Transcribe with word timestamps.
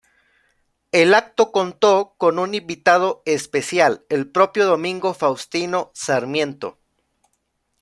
El 0.91 1.13
acto 1.13 1.51
contó 1.51 2.15
con 2.17 2.39
un 2.39 2.55
invitado 2.55 3.21
especial: 3.27 4.03
el 4.09 4.27
propio 4.31 4.65
Domingo 4.65 5.13
Faustino 5.13 5.91
Sarmiento. 5.93 6.79